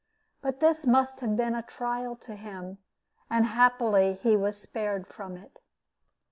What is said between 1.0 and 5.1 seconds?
have been a trial to him, and happily he was spared